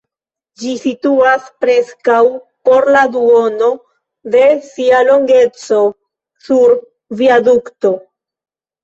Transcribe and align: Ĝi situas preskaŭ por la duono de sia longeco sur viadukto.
Ĝi 0.59 0.69
situas 0.83 1.49
preskaŭ 1.65 2.15
por 2.69 2.87
la 2.95 3.03
duono 3.15 3.67
de 4.37 4.41
sia 4.69 5.03
longeco 5.11 5.83
sur 6.47 6.75
viadukto. 7.21 7.93